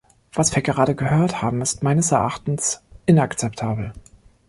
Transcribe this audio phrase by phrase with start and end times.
[0.33, 3.93] Was wir gerade gehört haben, ist meines Erachtens inakzeptabel.